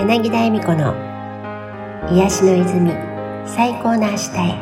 [0.00, 0.94] 柳田恵美子の
[2.10, 2.90] 癒しの泉
[3.46, 4.58] 最高の明日へ。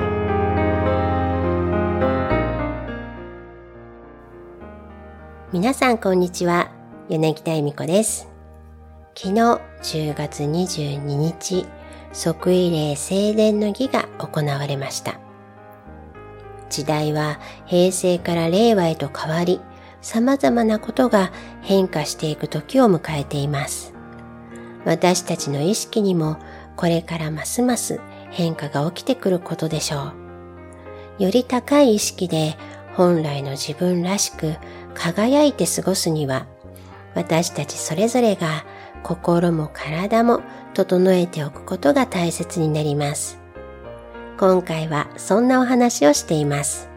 [5.53, 6.73] 皆さんこんにちは
[7.09, 8.29] 柳田恵美子です。
[9.15, 11.67] 昨日10月22日
[12.13, 15.21] 即位礼正殿の儀が行われました。
[16.69, 19.61] 時代は平成から令和へと変わり
[20.01, 21.31] 様々なことが
[21.63, 23.98] 変化していく時を迎えています。
[24.85, 26.39] 私たちの意識にも
[26.77, 28.01] これからますます
[28.31, 30.13] 変化が起きてくることでしょ
[31.19, 31.23] う。
[31.23, 32.57] より高い意識で
[32.95, 34.55] 本来の自分らしく
[34.95, 36.47] 輝いて過ごすには
[37.15, 38.65] 私たちそれぞれが
[39.03, 40.43] 心も体も
[40.75, 43.39] 整えておくことが大切になります。
[44.39, 46.89] 今回はそんなお話をしています。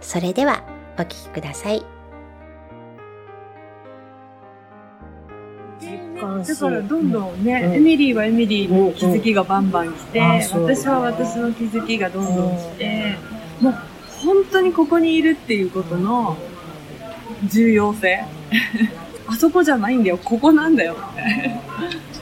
[0.00, 0.62] それでは
[0.98, 1.99] お聞きください。
[5.80, 10.26] だからどんどんね、うん、エミリーはエミリーの気づきがバンバン来て、うん。
[10.26, 10.68] う。
[10.68, 13.16] ん、私は私の気づきがどんどん来て、
[13.60, 13.74] もう
[14.22, 16.36] 本当にここにいるっていうことの
[17.44, 18.24] 重要性。
[19.26, 20.96] あそこじゃないんだよ、ここなんだよ。
[21.12, 21.50] って。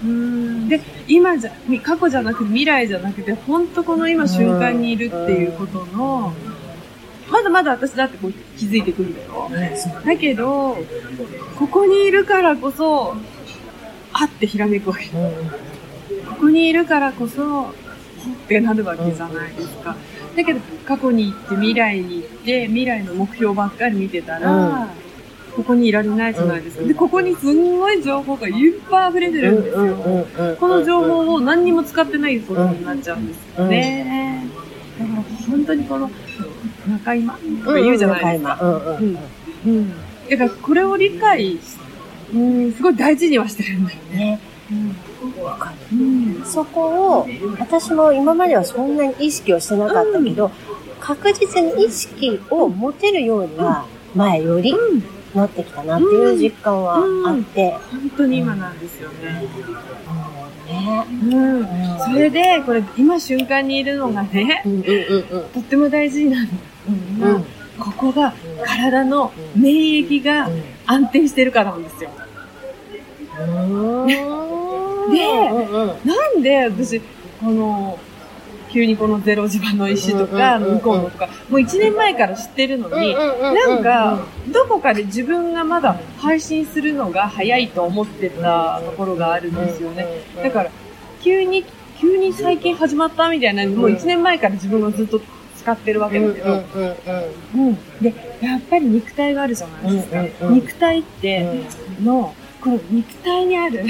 [0.05, 0.69] うん。
[0.69, 6.33] で、今じゃ、過去じゃなくて未来じゃなくて、本当この今瞬間にいるっていうことの、
[7.31, 9.51] まだまだ私だってこう気づいてくるんだよ。
[10.05, 10.77] だけど、
[11.57, 13.17] ここにいるからこそ、
[14.21, 15.07] あってひらめくわけ。
[15.07, 15.13] こ
[16.41, 17.73] こにいるからこそ、ほっ
[18.49, 19.97] てなるわけじゃないですか。
[20.37, 24.89] だけど、過去に行って未来に行って、未来の目標ばっかり見てたら、
[25.55, 26.85] ここにいられないじゃないですか。
[26.85, 30.27] で、ここにすんごい情報がいっぱい溢れてるんですよ。
[30.59, 34.47] この情報を何にも使ってないことになっちゃうんですよね。
[34.99, 36.11] だから本当にこの、
[36.89, 38.99] 中今とか言うじゃないですか。
[39.67, 39.93] うん。
[40.31, 41.77] だからこれを理解し
[42.35, 44.41] うん、すごい大事にはしてるんだよね。
[45.43, 46.45] わ、かる、うん。
[46.45, 50.51] そこを、私も今まではそんなに意識をしてなかったけど、うん、
[51.01, 54.75] 確実に意識を持てるようには、前より
[55.35, 57.77] なってきたなっていう実感はあって。
[57.91, 59.43] 本当に今なんですよね。
[60.69, 61.67] ね、うん、
[61.99, 64.63] それで、これ、今瞬間にいるのがね、
[65.55, 66.49] とっても大事なの。
[67.21, 67.45] うん、
[67.79, 70.49] ここが体の免疫が
[70.87, 72.11] 安定してるからなんですよ。
[75.11, 75.25] で、
[76.05, 77.01] なんで私、
[77.41, 77.99] この、
[78.71, 84.21] 急にこのゼロ磁場の石とか、向こうのとか、もう1年前から知ってるのに、なんか、
[84.53, 90.07] どこかで自分がまだ配信するのが早いと思ってたところがあるんですよね。
[90.43, 90.71] だから、
[91.23, 91.65] 急に、
[91.99, 95.21] 急に最近始まったみたいな、もう1年前から自分がずっと
[95.57, 96.53] 使ってるわけだけど、
[97.55, 100.09] うんで、やっぱり肉体があるじゃないです
[100.41, 100.47] か。
[100.51, 101.63] 肉体って、
[102.03, 102.35] の、
[102.69, 103.83] この肉体にある、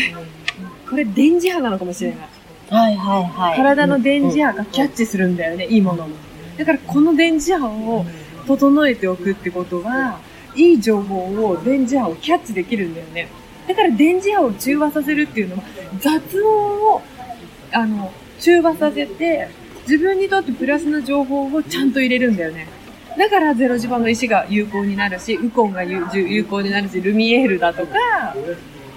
[0.88, 2.18] これ電磁波なのかもしれない。
[2.70, 3.56] はいはいはい。
[3.56, 6.08] 体の電磁波がキャッチするんだよね、いいものを。
[6.56, 8.06] だからこの電磁波を
[8.46, 10.20] 整えておくってことは、
[10.54, 13.28] いい情報を、電磁波をキャッチできるんだよね。
[13.66, 15.62] だから電磁波を中和させるっていうのは、
[15.98, 17.02] 雑音を、
[17.72, 19.48] あの、中和させて、
[19.88, 22.68] 自分にとってプラスな情報をちゃんと入れるんだよね。
[23.18, 27.92] だからゼロ磁場の石が有効になるし、ウコンが有効になるし、ルミエールだとか、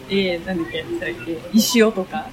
[0.09, 0.85] えー、なんだっけ、
[1.53, 2.27] 石尾とか、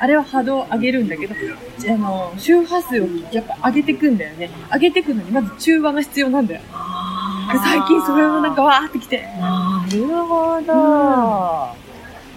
[0.00, 4.50] あれは波動を上げるんだけど、あの、周波数をやっぱ上げていくんだよね。
[4.72, 6.60] 上げていくのにまず中和が必要なんだよ。
[7.52, 9.22] で最近それもなんかわーってきて。
[9.38, 11.72] なるほど。
[11.72, 11.88] うん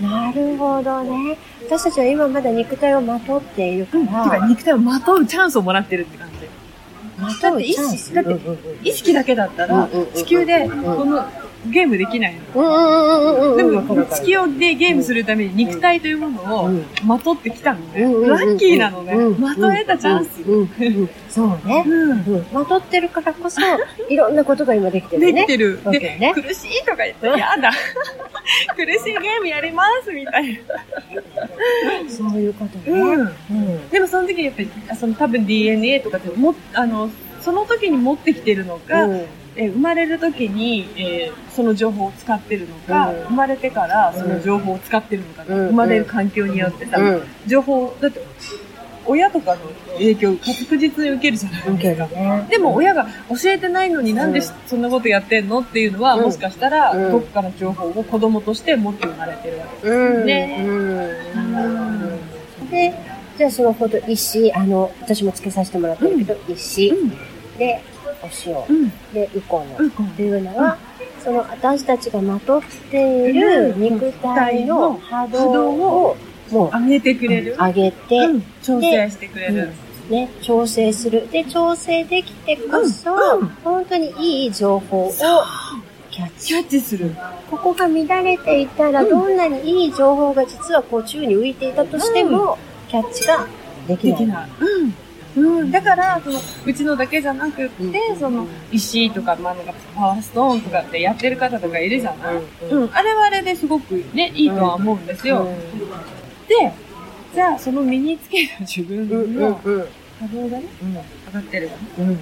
[0.02, 1.38] なるほどね。
[1.66, 4.24] 私たちは今まだ肉体をまとっているから。
[4.24, 6.31] うん、てか肉体をまとうチャンスをもらってるって感
[8.14, 8.34] だって
[8.84, 11.24] 意識だけだったら、地球でこの
[11.68, 13.56] ゲームできないの。
[13.56, 16.70] でも、地球でゲームするために肉体というものを
[17.06, 18.02] まとってきたのね。
[18.28, 19.16] ラッキーなのね。
[19.38, 20.44] まとえたチャンス。
[21.30, 21.86] そうね。
[22.52, 23.62] まとってるからこそ、
[24.10, 25.34] いろんなことが今できてるね。
[25.34, 25.80] できてる。
[25.92, 27.72] で、苦しいとか言って、やだ。
[28.76, 32.10] 苦しいゲームやりますみたいな。
[32.10, 33.30] そういうことね。
[33.92, 34.70] でもその時にやっぱり、
[35.00, 37.10] その多分 DNA とかっても、あの、
[37.40, 39.08] その時に持ってきてるのか、
[39.56, 48.22] え生まれる時に、えー、その情報を使ってるのか、うん、生まれてからその情報を使ってるのか、うん、生まれる環境によってさ、うん、情報、だって、
[49.06, 49.62] 親とかの
[49.94, 51.78] 影響確実に受けるじゃない。
[51.78, 52.08] ですか。
[52.08, 59.90] ね、でも親が教えてないのになんでそんなことやってんのっていうのは、もしかしたら、どっかの情報を子供として持って生まれてるわけ。
[59.90, 60.66] ですね。
[62.70, 62.94] で、
[63.38, 66.94] じゃあそのほど石、あの、私もつけさせてもらってるけど、石、
[67.58, 67.82] で、
[68.24, 70.78] お塩、うん、で、ウコンっていうのは、
[71.18, 75.70] うん、その私たちがまとっている肉体の波動
[76.10, 76.18] を
[76.52, 77.56] もう、上げてくれる。
[77.58, 79.70] 上げて、うん調整してくれる。
[80.10, 81.30] ね、調整する。
[81.32, 83.16] で、調整できてこそ、
[83.64, 84.14] 本当に
[84.44, 85.12] いい情報を
[86.12, 86.48] キャッチ。
[86.48, 87.16] キャッチする。
[87.50, 92.58] ここが乱れていたら、うんどんなにいい情報が実はこう宙に浮いていたとしても、
[92.90, 93.48] キャッチが
[93.88, 94.20] できない。
[94.20, 94.50] できない。
[94.60, 94.94] うん。
[95.36, 102.36] うん、だから、その、うちのだけじゃなくって、うんその、石とか、まあ、なんか、パワーストーンとかってやってる方とかいるじゃない、
[102.70, 105.48] うんうん、あれはあれですごくね、いいとは思うんですよ。
[106.48, 106.74] で、
[107.34, 109.88] じゃあ、その身につけた自分のうん
[110.22, 110.66] 波動がね、
[111.28, 111.70] 上がってる。
[111.98, 112.18] うんうん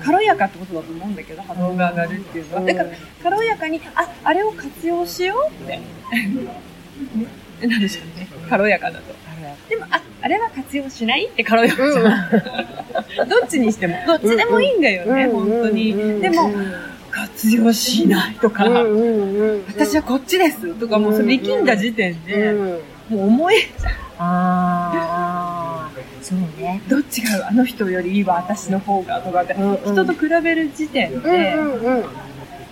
[0.00, 2.62] 軽やかってことだと思うんだけど、波動が上がるっていうのは。
[2.62, 2.90] だから、
[3.22, 5.80] 軽やかに、あ、あれを活用しようって。
[7.60, 8.28] ね、なんでしょうね。
[8.48, 9.14] 軽やかだと。
[9.68, 12.28] でも、あ、あれは活用しないって軽やかじゃん。
[13.30, 16.20] どっちにしても、どっちでもいいんだよね、本当に。
[16.20, 16.52] でも、
[17.10, 18.64] 活用しないとか、
[19.68, 22.52] 私はこっちですとか、もうそれ力んだ時点で、
[23.08, 23.92] もう思えちゃう。
[24.18, 25.90] ああ、
[26.20, 26.82] そうね。
[26.88, 31.54] どっちがあの人よりいいわ、私の方がとかって、人と比べる時点で、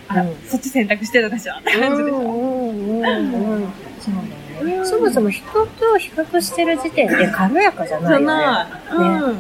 [0.08, 1.58] あ、そっち選択してる私は。
[1.60, 2.20] って感じでしょ。
[3.98, 4.45] そうだ
[4.84, 8.26] そもそも人と比較してる時点で軽やかじゃないよね。
[8.26, 9.32] じゃない。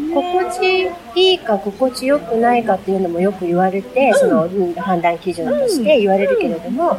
[0.00, 6.98] うん、心地いいか心地よくないかっていうのもよく言われて、そのうん判断基準として言われるけれども、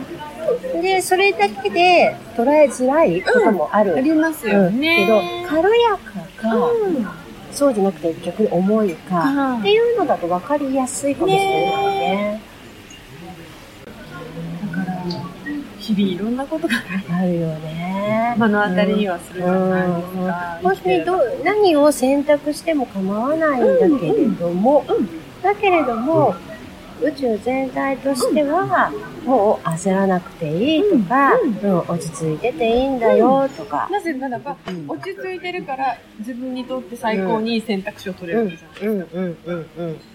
[0.82, 3.96] で、それだけで捉えづらいこともある。
[3.96, 5.06] ありますよね。
[5.06, 6.70] けど、軽やかか、
[7.52, 12.51] そうじゃなくて逆に重いか、っていうのだと分かりやすいかもしれないね。
[15.82, 18.36] 日々いろんなことがね、あるよね。
[18.38, 20.60] 目の当たりにはするじゃないですか。
[20.62, 24.86] 本当にどう何を選択しても構わないんだけれども、
[25.42, 26.36] だけれども、
[27.02, 28.92] 宇宙全体としては、
[29.26, 33.90] もう焦らなくていいとか、うん落ち着いてていいんだよとか。
[33.92, 34.56] なぜならば、
[34.88, 39.22] 落ち着いてるから自分にとって最高にいい選択肢を取れるわけじゃないですか。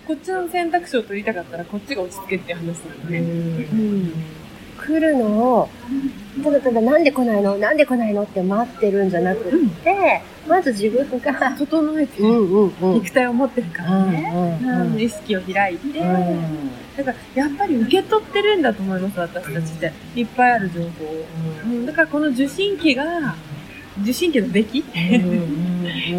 [0.07, 4.46] こっちの選択肢を取りたかったらこっちが落ち着けって話なので。
[4.89, 5.69] うん来るのを、
[6.43, 7.57] ただただなんで来ないの？
[7.59, 8.23] なんで来ないの？
[8.23, 9.53] って待ってるんじゃなくっ
[9.83, 14.33] て、まず自分が、整えて、んうんう肉体を持ってるからね。
[14.33, 19.93] うんうんうん意識を開いて、うんだからやっぱり受け取ってるんだと思います、私たちって。
[20.15, 20.91] いっぱいある情報を。
[21.65, 23.35] うんだからこの受信機が、
[24.03, 24.85] 受信機のべき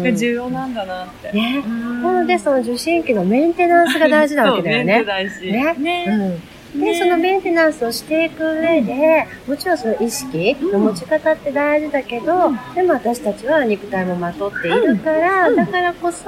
[0.02, 1.32] が重要なんだなって。
[1.32, 1.62] ね。
[1.66, 4.96] うんなので、その受信機のメンテナンスが大事なわけだよね。
[4.98, 5.46] そう大事。
[5.50, 6.04] ねね。
[6.08, 16.24] うんで、ねそのメンテナンスをしていく上で、もちろんその意識の持ち方って大事だけど、でも私たちは肉体もまとっているから、だからこそ、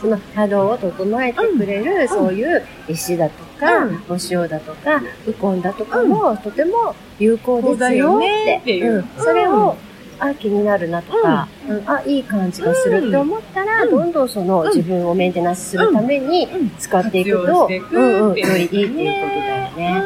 [0.00, 4.02] その波動を整えてくれる、そういう石だとか、うん。
[4.08, 8.80] お塩だとか、ウコンだとかも、とても有効ですよって。
[8.80, 9.08] うん。
[9.18, 9.76] それを、
[10.20, 11.82] あ、気になるなとか、うん。
[11.86, 16.46] あ、いい感じがするって思ったら、どんどんその自分をメンテナンスするために
[16.78, 18.88] 使っていくと、うんうん、よりいいっていう
[19.22, 20.02] ことだよね。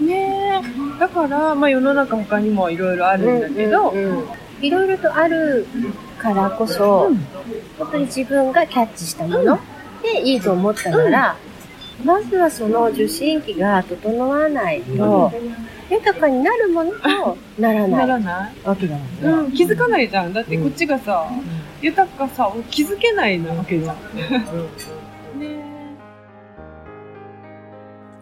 [0.00, 0.06] うん。
[0.06, 0.62] ね
[0.96, 1.00] え。
[1.00, 3.92] だから、まあ世の中他にもいろいろあるんだけど、
[4.60, 5.66] いろいろとある
[6.18, 7.10] からこそ、
[7.78, 9.58] 本当に自分がキャッチしたもの
[10.02, 11.36] でいいと思ったなら、
[12.04, 15.32] まずはその受信機が整わないと、
[15.90, 19.12] 豊かになるものとならなないらないわけだもんね。
[19.22, 20.32] うん、気づかないじゃん。
[20.32, 21.28] だってこっちがさ、
[21.80, 23.96] 豊かさを気づけないわけじゃん。
[25.38, 25.64] ね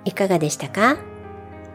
[0.05, 0.99] いかがでしたか？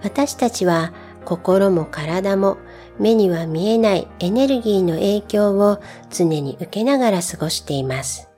[0.03, 0.93] 私たちは
[1.25, 2.57] 心も体も
[2.99, 8.29] 目には見えないエネルギーの影響を常に受けながら過ごしています。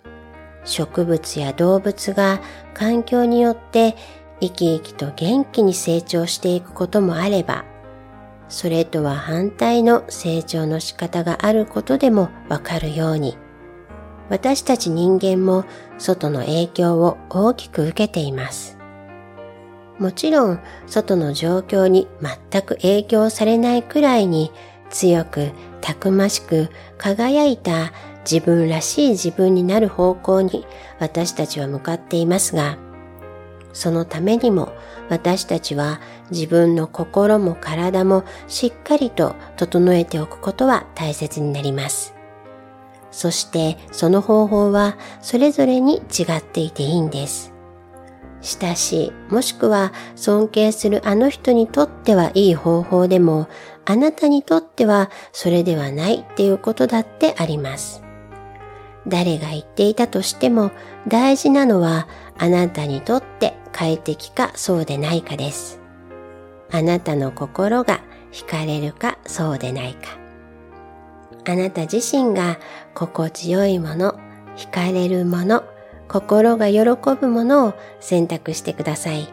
[0.64, 2.40] 植物や動物が
[2.74, 3.96] 環境によって
[4.42, 7.64] 生き生きと元気に成長していくこともあれば、
[8.50, 13.38] それとは反対の成長の仕方があることでもわかるように、
[14.30, 15.66] 私たち人間も
[15.98, 18.78] 外の影響を大きく受けています。
[20.00, 22.08] もちろん、外の状況に
[22.50, 24.52] 全く影響されないくらいに
[24.90, 27.92] 強く、たくましく、輝いた
[28.30, 30.66] 自分らしい自分になる方向に
[31.00, 32.78] 私たちは向かっていますが、
[33.74, 34.74] そのためにも
[35.10, 36.00] 私たちは
[36.30, 42.14] 自分の心も体もしっかりと整えておくことは大切になります。
[43.12, 47.52] そしてその方法はそれぞれに違っていていいんです。
[48.42, 53.48] 親しい、もしくは尊敬するあの人にとってはいい方法でも、
[53.86, 58.02] あなたにとってはそれではないっていうことだってあります。
[59.08, 60.72] 誰が言っていたとしても
[61.08, 65.80] 大事なのはあなたにとって快適かそうでないかです。
[66.72, 70.18] あなたの心が惹かれるかそうでないか。
[71.46, 72.60] あなた自身が
[72.94, 74.20] 心地よいもの、
[74.56, 75.64] 惹かれるもの、
[76.08, 76.84] 心が喜
[77.20, 79.28] ぶものを選択してください。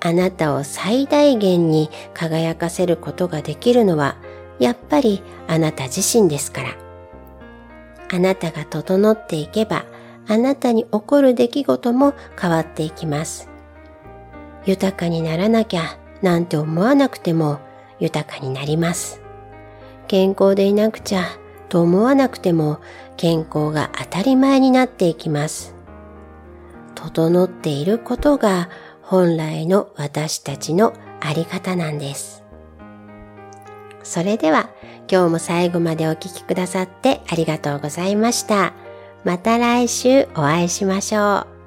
[0.00, 4.16] あなたを最大限に輝かせることができるのは、
[4.58, 6.87] やっぱりあなた自身ですから。
[8.10, 9.84] あなたが整っていけば、
[10.26, 13.48] あなたに起こる出来事も変わっていきます。
[14.66, 17.60] 豊かにならなきゃなんて思わなくても
[17.98, 19.22] 豊かになります。
[20.06, 21.24] 健康でいなくちゃ
[21.68, 22.80] と思わなくても
[23.16, 25.74] 健康が当たり前になっていきます。
[26.94, 28.68] 整っていることが
[29.02, 32.44] 本来の私たちのあり方なんです。
[34.02, 34.70] それでは
[35.10, 38.72] 今日も最後までお聴きくださってありがとうございました。
[39.24, 41.57] また来週お会いしましょう。